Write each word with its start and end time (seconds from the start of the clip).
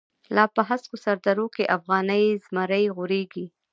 لاپه 0.35 0.61
هسکوسردروکی، 0.69 1.71
افغانی 1.77 2.25
زمری 2.45 2.85
غوریږی 2.95 3.45